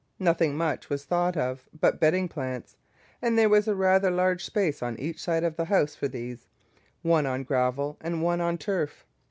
Nothing 0.17 0.57
much 0.57 0.89
was 0.89 1.05
thought 1.05 1.37
of 1.37 1.69
but 1.79 1.99
bedding 1.99 2.27
plants, 2.27 2.75
and 3.21 3.37
there 3.37 3.49
was 3.49 3.67
a 3.67 3.75
rather 3.75 4.09
large 4.09 4.43
space 4.43 4.81
on 4.81 4.99
each 4.99 5.21
side 5.21 5.43
of 5.43 5.57
the 5.57 5.65
house 5.65 5.93
for 5.93 6.07
these, 6.07 6.47
one 7.03 7.27
on 7.27 7.43
gravel 7.43 7.97
and 8.01 8.23
one 8.23 8.41
on 8.41 8.57
turf. 8.57 9.05